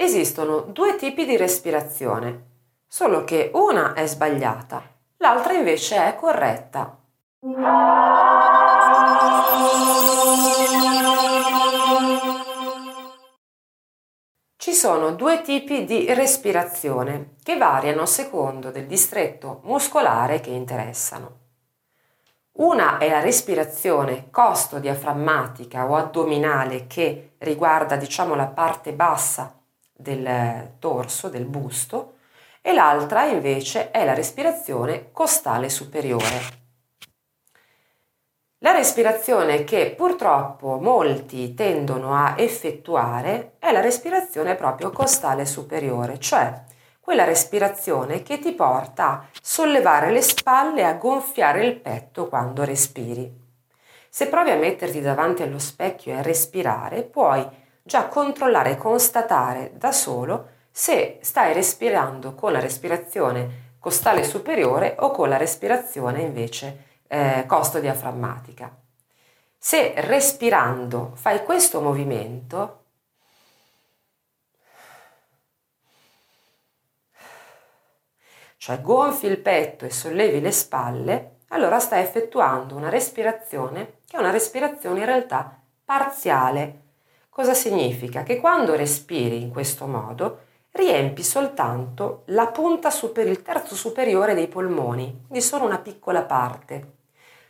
Esistono 0.00 0.60
due 0.60 0.94
tipi 0.94 1.26
di 1.26 1.36
respirazione, 1.36 2.44
solo 2.86 3.24
che 3.24 3.50
una 3.54 3.94
è 3.94 4.06
sbagliata, 4.06 4.80
l'altra 5.16 5.54
invece 5.54 5.96
è 5.96 6.14
corretta. 6.14 6.96
Ci 14.54 14.72
sono 14.72 15.10
due 15.14 15.42
tipi 15.42 15.84
di 15.84 16.14
respirazione 16.14 17.34
che 17.42 17.56
variano 17.56 18.02
a 18.02 18.06
secondo 18.06 18.70
del 18.70 18.86
distretto 18.86 19.62
muscolare 19.64 20.38
che 20.38 20.50
interessano. 20.50 21.38
Una 22.58 22.98
è 22.98 23.10
la 23.10 23.20
respirazione 23.20 24.30
costo-diaframmatica 24.30 25.90
o 25.90 25.96
addominale 25.96 26.86
che 26.86 27.32
riguarda 27.38 27.96
diciamo 27.96 28.36
la 28.36 28.46
parte 28.46 28.92
bassa 28.92 29.57
del 30.00 30.76
torso, 30.78 31.28
del 31.28 31.44
busto, 31.44 32.14
e 32.62 32.72
l'altra 32.72 33.24
invece 33.24 33.90
è 33.90 34.04
la 34.04 34.14
respirazione 34.14 35.10
costale 35.10 35.68
superiore. 35.68 36.56
La 38.58 38.72
respirazione 38.72 39.64
che 39.64 39.94
purtroppo 39.96 40.78
molti 40.80 41.54
tendono 41.54 42.14
a 42.14 42.34
effettuare 42.36 43.56
è 43.58 43.72
la 43.72 43.80
respirazione 43.80 44.54
proprio 44.54 44.90
costale 44.90 45.46
superiore, 45.46 46.18
cioè 46.18 46.64
quella 47.00 47.24
respirazione 47.24 48.22
che 48.22 48.38
ti 48.38 48.52
porta 48.52 49.10
a 49.10 49.26
sollevare 49.40 50.10
le 50.10 50.22
spalle 50.22 50.80
e 50.80 50.84
a 50.84 50.94
gonfiare 50.94 51.64
il 51.64 51.80
petto 51.80 52.28
quando 52.28 52.64
respiri. 52.64 53.32
Se 54.10 54.26
provi 54.26 54.50
a 54.50 54.56
metterti 54.56 55.00
davanti 55.00 55.42
allo 55.42 55.58
specchio 55.58 56.12
e 56.12 56.16
a 56.16 56.22
respirare, 56.22 57.04
puoi 57.04 57.46
già 57.88 58.06
controllare 58.06 58.72
e 58.72 58.76
constatare 58.76 59.72
da 59.74 59.92
solo 59.92 60.56
se 60.70 61.18
stai 61.22 61.54
respirando 61.54 62.34
con 62.34 62.52
la 62.52 62.60
respirazione 62.60 63.76
costale 63.78 64.24
superiore 64.24 64.94
o 64.98 65.10
con 65.10 65.30
la 65.30 65.38
respirazione 65.38 66.20
invece 66.20 66.84
eh, 67.08 67.44
costo 67.46 67.80
diaframmatica. 67.80 68.70
Se 69.56 69.94
respirando 69.96 71.12
fai 71.14 71.42
questo 71.42 71.80
movimento, 71.80 72.84
cioè 78.58 78.82
gonfi 78.82 79.26
il 79.26 79.38
petto 79.38 79.86
e 79.86 79.90
sollevi 79.90 80.42
le 80.42 80.52
spalle, 80.52 81.36
allora 81.48 81.78
stai 81.78 82.02
effettuando 82.02 82.76
una 82.76 82.90
respirazione 82.90 84.00
che 84.04 84.18
è 84.18 84.20
una 84.20 84.30
respirazione 84.30 84.98
in 84.98 85.06
realtà 85.06 85.58
parziale. 85.82 86.82
Cosa 87.38 87.54
significa? 87.54 88.24
Che 88.24 88.40
quando 88.40 88.74
respiri 88.74 89.40
in 89.40 89.52
questo 89.52 89.86
modo 89.86 90.40
riempi 90.72 91.22
soltanto 91.22 92.24
la 92.26 92.48
punta 92.48 92.90
superiore, 92.90 93.30
il 93.30 93.42
terzo 93.44 93.76
superiore 93.76 94.34
dei 94.34 94.48
polmoni, 94.48 95.26
di 95.28 95.40
solo 95.40 95.64
una 95.64 95.78
piccola 95.78 96.22
parte. 96.22 96.94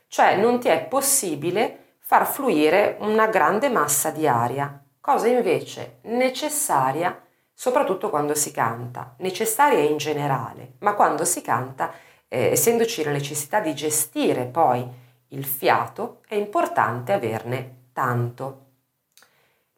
Cioè 0.07 0.37
non 0.37 0.61
ti 0.61 0.69
è 0.69 0.85
possibile 0.85 1.95
far 2.01 2.27
fluire 2.27 2.99
una 3.01 3.29
grande 3.29 3.71
massa 3.71 4.11
di 4.11 4.29
aria, 4.29 4.79
cosa 5.01 5.27
invece 5.29 6.01
necessaria 6.03 7.19
soprattutto 7.55 8.11
quando 8.11 8.35
si 8.35 8.51
canta, 8.51 9.15
necessaria 9.21 9.81
in 9.81 9.97
generale, 9.97 10.75
ma 10.81 10.93
quando 10.93 11.25
si 11.25 11.41
canta, 11.41 11.93
eh, 12.29 12.51
essendoci 12.51 13.03
la 13.05 13.11
necessità 13.11 13.61
di 13.61 13.75
gestire 13.75 14.45
poi 14.45 14.87
il 15.29 15.47
fiato, 15.47 16.21
è 16.29 16.35
importante 16.35 17.15
averne 17.15 17.87
tanto. 17.95 18.67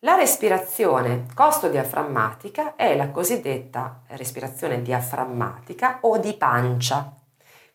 La 0.02 0.14
respirazione 0.14 1.26
costo-diaframmatica 1.34 2.74
è 2.74 2.96
la 2.96 3.10
cosiddetta 3.10 4.02
respirazione 4.08 4.80
diaframmatica 4.80 5.98
o 6.02 6.16
di 6.16 6.32
pancia. 6.34 7.14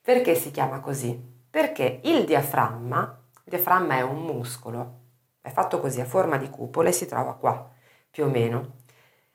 Perché 0.02 0.34
si 0.34 0.50
chiama 0.50 0.80
così? 0.80 1.16
Perché 1.50 2.00
il 2.04 2.26
diaframma, 2.26 3.22
il 3.32 3.44
diaframma 3.44 3.98
è 3.98 4.02
un 4.02 4.24
muscolo, 4.24 5.00
è 5.40 5.52
fatto 5.52 5.80
così 5.80 6.02
a 6.02 6.06
forma 6.06 6.38
di 6.38 6.50
cupola 6.50 6.90
e 6.90 6.94
si 6.94 7.06
trova 7.06 7.36
qua, 7.36 7.70
più 8.10 8.24
o 8.24 8.28
meno 8.28 8.84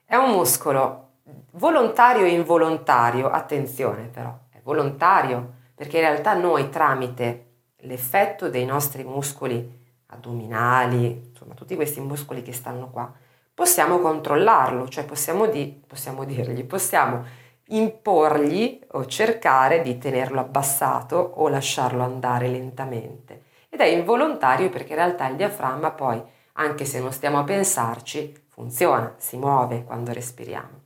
è 0.04 0.16
un 0.16 0.32
muscolo 0.32 1.18
volontario 1.52 2.24
e 2.24 2.30
involontario, 2.30 3.30
attenzione 3.30 4.08
però, 4.08 4.36
è 4.50 4.58
volontario 4.64 5.58
perché 5.76 5.98
in 5.98 6.02
realtà 6.02 6.34
noi 6.34 6.68
tramite 6.68 7.50
l'effetto 7.82 8.48
dei 8.48 8.64
nostri 8.64 9.04
muscoli 9.04 9.79
addominali, 10.10 11.28
insomma 11.30 11.54
tutti 11.54 11.74
questi 11.74 12.00
muscoli 12.00 12.42
che 12.42 12.52
stanno 12.52 12.90
qua, 12.90 13.12
possiamo 13.52 13.98
controllarlo, 13.98 14.88
cioè 14.88 15.04
possiamo, 15.04 15.46
di, 15.46 15.82
possiamo 15.86 16.24
dirgli, 16.24 16.64
possiamo 16.64 17.24
imporgli 17.68 18.80
o 18.92 19.06
cercare 19.06 19.82
di 19.82 19.98
tenerlo 19.98 20.40
abbassato 20.40 21.16
o 21.16 21.48
lasciarlo 21.48 22.02
andare 22.02 22.48
lentamente. 22.48 23.42
Ed 23.68 23.80
è 23.80 23.86
involontario 23.86 24.68
perché 24.68 24.90
in 24.90 24.96
realtà 24.96 25.28
il 25.28 25.36
diaframma 25.36 25.92
poi, 25.92 26.20
anche 26.54 26.84
se 26.84 27.00
non 27.00 27.12
stiamo 27.12 27.38
a 27.38 27.44
pensarci, 27.44 28.46
funziona, 28.48 29.14
si 29.18 29.36
muove 29.36 29.84
quando 29.84 30.12
respiriamo. 30.12 30.80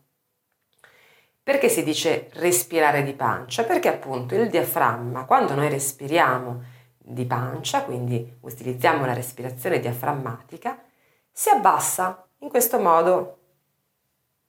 Perché 1.43 1.69
si 1.69 1.83
dice 1.83 2.31
respirare 2.35 3.03
di 3.03 3.13
pancia? 3.13 3.65
Perché 3.65 3.89
appunto 3.89 4.35
il 4.35 4.49
diaframma, 4.49 5.25
quando 5.25 5.55
noi 5.55 5.69
respiriamo 5.69 6.63
di 7.07 7.27
pancia, 7.27 7.83
quindi 7.83 8.39
utilizziamo 8.41 9.05
la 9.05 9.13
respirazione 9.13 9.79
diaframmatica, 9.79 10.83
si 11.31 11.51
abbassa 11.51 12.27
in 12.39 12.49
questo 12.49 12.79
modo, 12.79 13.39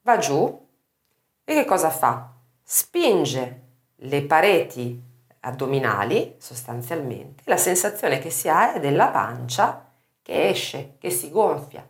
va 0.04 0.18
giù 0.18 0.68
e 1.44 1.54
che 1.54 1.66
cosa 1.66 1.90
fa? 1.90 2.32
Spinge 2.64 3.62
le 3.98 4.24
pareti 4.24 5.02
addominali 5.42 6.36
sostanzialmente, 6.38 7.44
la 7.46 7.58
sensazione 7.58 8.20
che 8.20 8.30
si 8.30 8.48
ha 8.48 8.74
è 8.74 8.80
della 8.80 9.10
pancia 9.10 9.92
che 10.22 10.48
esce, 10.48 10.96
che 10.98 11.10
si 11.10 11.30
gonfia. 11.30 11.88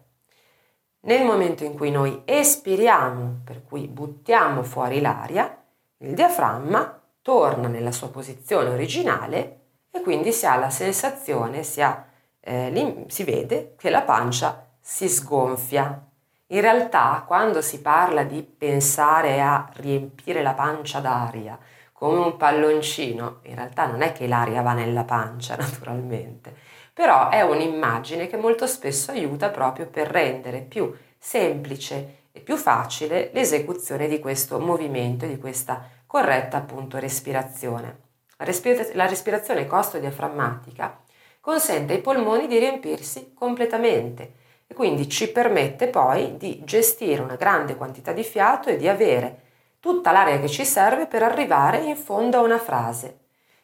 Nel 1.01 1.23
momento 1.23 1.63
in 1.63 1.75
cui 1.75 1.91
noi 1.91 2.23
espiriamo, 2.25 3.41
per 3.43 3.63
cui 3.63 3.87
buttiamo 3.87 4.63
fuori 4.63 4.99
l'aria, 4.99 5.63
il 5.97 6.15
diaframma 6.15 7.01
torna 7.21 7.67
nella 7.67 7.91
sua 7.91 8.09
posizione 8.09 8.69
originale 8.69 9.64
e 9.95 10.01
quindi 10.01 10.33
si 10.33 10.45
ha 10.45 10.57
la 10.57 10.69
sensazione, 10.69 11.63
si, 11.63 11.81
ha, 11.81 12.05
eh, 12.41 13.05
si 13.07 13.23
vede 13.23 13.75
che 13.77 13.89
la 13.89 14.01
pancia 14.01 14.67
si 14.81 15.07
sgonfia. 15.07 16.05
In 16.47 16.59
realtà, 16.59 17.23
quando 17.25 17.61
si 17.61 17.79
parla 17.79 18.23
di 18.23 18.43
pensare 18.43 19.41
a 19.41 19.69
riempire 19.75 20.41
la 20.41 20.53
pancia 20.53 20.99
d'aria 20.99 21.57
come 21.93 22.19
un 22.19 22.35
palloncino, 22.35 23.39
in 23.43 23.55
realtà 23.55 23.85
non 23.85 24.01
è 24.01 24.11
che 24.11 24.27
l'aria 24.27 24.61
va 24.61 24.73
nella 24.73 25.05
pancia, 25.05 25.55
naturalmente, 25.57 26.53
però 26.93 27.29
è 27.29 27.41
un'immagine 27.41 28.27
che 28.27 28.35
molto 28.35 28.67
spesso 28.67 29.11
aiuta 29.11 29.49
proprio 29.49 29.87
per 29.87 30.09
rendere 30.09 30.59
più 30.59 30.93
semplice 31.17 32.23
e 32.33 32.41
più 32.41 32.57
facile 32.57 33.29
l'esecuzione 33.33 34.09
di 34.09 34.19
questo 34.19 34.59
movimento, 34.59 35.25
di 35.25 35.37
questa 35.37 35.87
corretta 36.05 36.57
appunto 36.57 36.99
respirazione. 36.99 38.04
La, 38.37 38.45
respira- 38.45 38.87
la 38.93 39.07
respirazione 39.07 39.65
costo-diaframmatica 39.65 41.01
consente 41.39 41.93
ai 41.93 42.01
polmoni 42.01 42.47
di 42.47 42.57
riempirsi 42.57 43.33
completamente 43.33 44.33
e 44.67 44.73
quindi 44.73 45.07
ci 45.07 45.31
permette 45.31 45.87
poi 45.87 46.37
di 46.37 46.61
gestire 46.63 47.21
una 47.21 47.35
grande 47.35 47.75
quantità 47.75 48.11
di 48.11 48.23
fiato 48.23 48.69
e 48.69 48.77
di 48.77 48.87
avere 48.87 49.43
tutta 49.79 50.11
l'aria 50.11 50.39
che 50.39 50.49
ci 50.49 50.65
serve 50.65 51.05
per 51.05 51.21
arrivare 51.21 51.77
in 51.77 51.95
fondo 51.95 52.37
a 52.37 52.41
una 52.41 52.57
frase. 52.57 53.19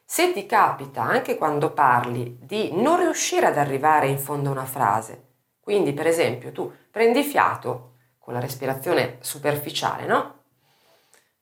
Se 0.06 0.32
ti 0.32 0.46
capita, 0.46 1.02
anche 1.02 1.38
quando 1.38 1.72
parli, 1.72 2.38
di 2.40 2.70
non 2.80 3.00
riuscire 3.00 3.48
ad 3.48 3.58
arrivare 3.58 4.08
in 4.08 4.20
fondo 4.20 4.50
a 4.50 4.52
una 4.52 4.66
frase, 4.66 5.30
quindi 5.60 5.94
per 5.94 6.06
esempio 6.06 6.52
tu 6.52 6.72
prendi 6.92 7.24
fiato 7.24 7.94
con 8.20 8.34
la 8.34 8.40
respirazione 8.40 9.18
superficiale, 9.22 10.06
no? 10.06 10.44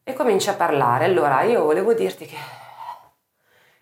E 0.04 0.14
cominci 0.14 0.50
a 0.50 0.54
parlare, 0.54 1.06
allora 1.06 1.42
io 1.42 1.64
volevo 1.64 1.94
dirti 1.94 2.26
che... 2.26 2.38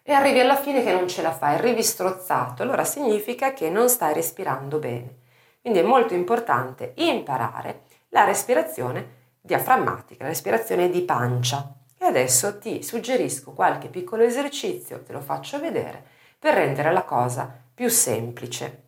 E 0.10 0.14
arrivi 0.14 0.40
alla 0.40 0.56
fine 0.56 0.86
che 0.86 0.94
non 0.94 1.10
ce 1.10 1.22
la 1.22 1.34
fai, 1.34 1.56
arrivi 1.56 1.84
strozzato, 1.84 2.64
allora 2.64 2.86
significa 2.86 3.52
che 3.52 3.70
non 3.70 3.90
stai 3.90 4.14
respirando 4.14 4.80
bene. 4.80 5.18
Quindi 5.60 5.80
è 5.80 5.84
molto 5.84 6.14
importante 6.14 6.94
imparare 6.96 7.82
la 8.12 8.24
respirazione 8.24 9.16
diaframmatica, 9.42 10.24
la 10.24 10.30
respirazione 10.30 10.90
di 10.90 11.02
pancia. 11.02 11.74
E 11.98 12.06
adesso 12.06 12.58
ti 12.58 12.84
suggerisco 12.84 13.52
qualche 13.52 13.90
piccolo 13.90 14.24
esercizio, 14.24 15.04
te 15.04 15.12
lo 15.12 15.20
faccio 15.20 15.60
vedere, 15.60 16.02
per 16.40 16.54
rendere 16.54 16.94
la 16.94 17.04
cosa 17.04 17.54
più 17.74 17.90
semplice. 17.90 18.84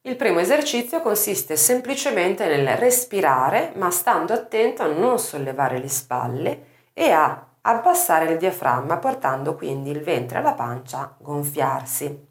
Il 0.00 0.16
primo 0.16 0.40
esercizio 0.40 1.02
consiste 1.02 1.54
semplicemente 1.54 2.48
nel 2.48 2.76
respirare, 2.76 3.74
ma 3.76 3.92
stando 3.92 4.32
attento 4.32 4.82
a 4.82 4.86
non 4.86 5.20
sollevare 5.20 5.78
le 5.78 5.88
spalle 5.88 6.64
e 6.92 7.12
a 7.12 7.46
abbassare 7.62 8.32
il 8.32 8.38
diaframma, 8.38 8.98
portando 8.98 9.54
quindi 9.54 9.90
il 9.90 10.02
ventre 10.02 10.38
alla 10.38 10.54
pancia 10.54 10.98
a 11.00 11.14
gonfiarsi. 11.18 12.28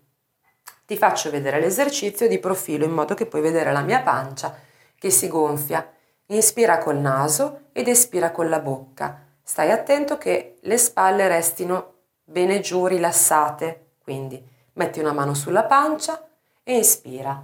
Ti 0.85 0.97
faccio 0.97 1.29
vedere 1.29 1.59
l'esercizio 1.59 2.27
di 2.27 2.39
profilo 2.39 2.85
in 2.85 2.91
modo 2.91 3.13
che 3.13 3.25
puoi 3.25 3.41
vedere 3.41 3.71
la 3.71 3.81
mia 3.81 4.01
pancia 4.01 4.55
che 4.97 5.09
si 5.09 5.27
gonfia 5.27 5.87
Inspira 6.31 6.77
col 6.77 6.97
naso 6.97 7.69
ed 7.71 7.87
espira 7.87 8.29
con 8.29 8.49
la 8.49 8.59
bocca. 8.59 9.25
Stai 9.41 9.71
attento 9.71 10.19
che 10.19 10.59
le 10.61 10.77
spalle 10.77 11.27
restino 11.27 11.93
bene 12.23 12.59
giù, 12.59 12.85
rilassate. 12.85 13.93
Quindi 14.03 14.39
metti 14.73 14.99
una 14.99 15.11
mano 15.11 15.33
sulla 15.33 15.63
pancia 15.63 16.23
e 16.61 16.75
inspira. 16.75 17.43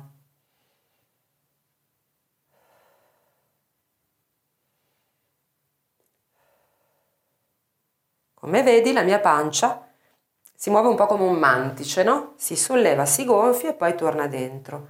Come 8.36 8.64
vedi 8.64 8.92
la 8.92 9.02
mia 9.02 9.20
pancia 9.20 9.88
si 10.54 10.70
muove 10.70 10.90
un 10.90 10.96
po' 10.96 11.06
come 11.06 11.24
un 11.24 11.38
mantice, 11.38 12.04
no? 12.04 12.34
Si 12.36 12.56
solleva, 12.56 13.06
si 13.06 13.26
gonfia 13.26 13.70
e 13.70 13.74
poi 13.74 13.96
torna 13.96 14.28
dentro. 14.28 14.88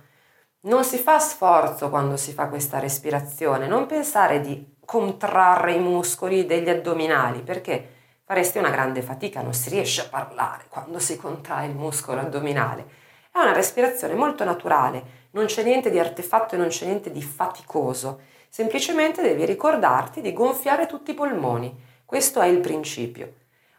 Non 0.62 0.83
si 0.83 0.97
fa 0.97 1.19
sforzo 1.19 1.89
quando 1.89 2.18
si 2.18 2.33
fa 2.33 2.47
questa 2.47 2.80
respirazione, 2.80 3.68
non 3.68 3.86
pensare 3.86 4.42
di 4.42 4.77
contrarre 4.83 5.74
i 5.74 5.80
muscoli 5.80 6.45
degli 6.45 6.69
addominali 6.69 7.42
perché 7.42 7.89
faresti 8.24 8.57
una 8.57 8.71
grande 8.71 9.03
fatica, 9.03 9.42
non 9.42 9.53
si 9.53 9.69
riesce 9.69 10.01
a 10.01 10.09
parlare 10.09 10.65
quando 10.68 10.98
si 10.98 11.15
contrae 11.15 11.68
il 11.68 11.75
muscolo 11.75 12.21
addominale. 12.21 12.86
È 13.31 13.38
una 13.38 13.53
respirazione 13.53 14.15
molto 14.15 14.44
naturale, 14.44 15.27
non 15.31 15.45
c'è 15.45 15.63
niente 15.63 15.91
di 15.91 16.00
artefatto 16.00 16.56
e 16.56 16.57
non 16.57 16.69
c'è 16.69 16.86
niente 16.86 17.12
di 17.12 17.21
faticoso, 17.21 18.21
semplicemente 18.50 19.21
devi 19.21 19.45
ricordarti 19.45 20.21
di 20.21 20.33
gonfiare 20.33 20.88
tutti 20.88 21.12
i 21.12 21.15
polmoni, 21.15 21.94
questo 22.06 22.40
è 22.40 22.48
il 22.48 22.60
principio. 22.60 23.34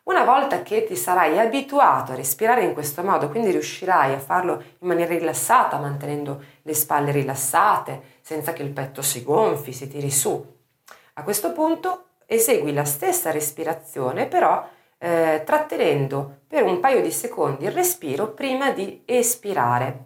Una 0.07 0.25
volta 0.25 0.63
che 0.63 0.85
ti 0.85 0.95
sarai 0.95 1.39
abituato 1.39 2.13
a 2.13 2.15
respirare 2.15 2.63
in 2.63 2.75
questo 2.75 3.03
modo, 3.03 3.29
quindi 3.29 3.51
riuscirai 3.51 4.15
a 4.15 4.21
farlo 4.21 4.63
in 4.79 4.87
maniera 4.87 5.15
rilassata, 5.15 5.79
mantenendo 5.79 6.43
le 6.63 6.75
spalle 6.75 7.11
rilassate, 7.11 8.19
senza 8.21 8.53
che 8.53 8.63
il 8.63 8.71
petto 8.71 9.03
si 9.03 9.25
gonfi, 9.25 9.73
si 9.73 9.89
tiri 9.89 10.11
su. 10.11 10.55
A 11.15 11.23
questo 11.23 11.53
punto 11.53 12.05
esegui 12.27 12.73
la 12.73 12.85
stessa 12.85 13.33
respirazione, 13.33 14.27
però 14.27 14.65
eh, 14.99 15.43
trattenendo 15.45 16.39
per 16.47 16.63
un 16.63 16.79
paio 16.79 17.03
di 17.03 17.11
secondi 17.11 17.65
il 17.65 17.73
respiro 17.73 18.29
prima 18.29 18.71
di 18.71 19.03
espirare, 19.05 20.05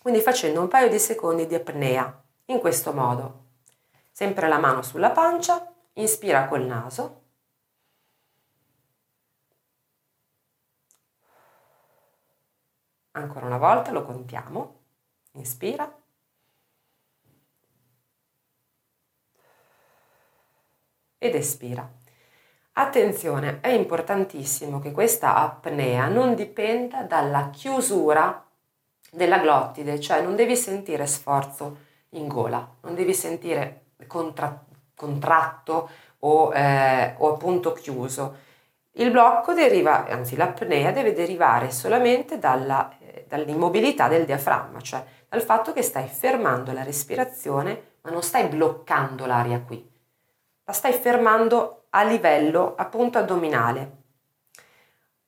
quindi 0.00 0.20
facendo 0.20 0.60
un 0.60 0.68
paio 0.68 0.88
di 0.88 0.98
secondi 0.98 1.46
di 1.46 1.54
apnea, 1.54 2.22
in 2.46 2.58
questo 2.58 2.92
modo. 2.92 3.40
Sempre 4.10 4.48
la 4.48 4.58
mano 4.58 4.82
sulla 4.82 5.10
pancia, 5.10 5.70
inspira 5.94 6.46
col 6.46 6.62
naso 6.62 7.20
Ancora 13.12 13.46
una 13.46 13.58
volta 13.58 13.90
lo 13.90 14.04
contiamo. 14.04 14.80
Inspira. 15.32 15.90
Ed 21.18 21.34
espira. 21.34 21.88
Attenzione, 22.74 23.60
è 23.60 23.68
importantissimo 23.68 24.78
che 24.80 24.92
questa 24.92 25.34
apnea 25.36 26.08
non 26.08 26.34
dipenda 26.34 27.02
dalla 27.02 27.50
chiusura 27.50 28.44
della 29.10 29.38
glottide, 29.38 30.00
cioè 30.00 30.22
non 30.22 30.34
devi 30.34 30.56
sentire 30.56 31.06
sforzo 31.06 31.78
in 32.10 32.28
gola, 32.28 32.66
non 32.80 32.94
devi 32.94 33.12
sentire 33.12 33.88
contra- 34.06 34.64
contratto 34.94 35.88
o, 36.20 36.52
eh, 36.54 37.14
o 37.18 37.34
appunto 37.34 37.72
chiuso. 37.72 38.36
Il 38.92 39.10
blocco 39.10 39.52
deriva, 39.54 40.06
anzi 40.06 40.36
l'apnea 40.36 40.92
deve 40.92 41.12
derivare 41.12 41.70
solamente 41.70 42.38
dalla 42.38 42.90
dall'immobilità 43.28 44.08
del 44.08 44.24
diaframma, 44.24 44.80
cioè 44.80 45.04
dal 45.28 45.42
fatto 45.42 45.72
che 45.72 45.82
stai 45.82 46.06
fermando 46.06 46.72
la 46.72 46.82
respirazione, 46.82 47.96
ma 48.02 48.10
non 48.10 48.22
stai 48.22 48.48
bloccando 48.48 49.26
l'aria 49.26 49.60
qui, 49.60 49.88
la 50.64 50.72
stai 50.72 50.92
fermando 50.92 51.84
a 51.90 52.02
livello 52.04 52.74
appunto 52.76 53.18
addominale. 53.18 54.00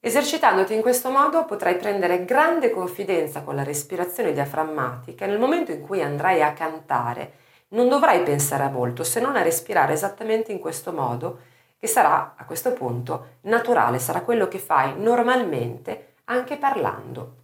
Esercitandoti 0.00 0.74
in 0.74 0.82
questo 0.82 1.10
modo 1.10 1.46
potrai 1.46 1.76
prendere 1.76 2.24
grande 2.26 2.70
confidenza 2.70 3.42
con 3.42 3.54
la 3.54 3.62
respirazione 3.62 4.32
diaframmatica 4.32 5.24
e 5.24 5.28
nel 5.28 5.38
momento 5.38 5.72
in 5.72 5.80
cui 5.80 6.02
andrai 6.02 6.42
a 6.42 6.52
cantare 6.52 7.32
non 7.68 7.88
dovrai 7.88 8.22
pensare 8.22 8.64
a 8.64 8.68
molto 8.68 9.02
se 9.02 9.20
non 9.20 9.34
a 9.34 9.42
respirare 9.42 9.94
esattamente 9.94 10.52
in 10.52 10.58
questo 10.58 10.92
modo 10.92 11.38
che 11.78 11.86
sarà 11.86 12.34
a 12.36 12.44
questo 12.44 12.72
punto 12.72 13.36
naturale, 13.42 13.98
sarà 13.98 14.20
quello 14.20 14.48
che 14.48 14.58
fai 14.58 14.98
normalmente 14.98 16.14
anche 16.24 16.56
parlando. 16.56 17.43